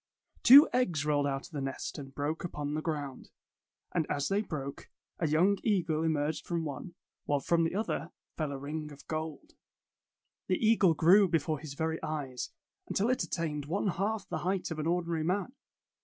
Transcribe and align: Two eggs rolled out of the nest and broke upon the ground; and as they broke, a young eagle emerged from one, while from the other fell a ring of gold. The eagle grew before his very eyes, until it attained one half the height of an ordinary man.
Two 0.41 0.67
eggs 0.73 1.05
rolled 1.05 1.27
out 1.27 1.45
of 1.45 1.51
the 1.51 1.61
nest 1.61 1.99
and 1.99 2.15
broke 2.15 2.43
upon 2.43 2.73
the 2.73 2.81
ground; 2.81 3.29
and 3.93 4.07
as 4.09 4.29
they 4.29 4.41
broke, 4.41 4.89
a 5.19 5.27
young 5.27 5.59
eagle 5.63 6.01
emerged 6.01 6.47
from 6.47 6.65
one, 6.65 6.95
while 7.25 7.39
from 7.39 7.63
the 7.65 7.75
other 7.75 8.09
fell 8.35 8.51
a 8.51 8.57
ring 8.57 8.91
of 8.91 9.05
gold. 9.07 9.53
The 10.47 10.57
eagle 10.57 10.95
grew 10.95 11.27
before 11.27 11.59
his 11.59 11.75
very 11.75 12.01
eyes, 12.01 12.49
until 12.87 13.11
it 13.11 13.21
attained 13.21 13.67
one 13.67 13.89
half 13.89 14.27
the 14.27 14.39
height 14.39 14.71
of 14.71 14.79
an 14.79 14.87
ordinary 14.87 15.23
man. 15.23 15.53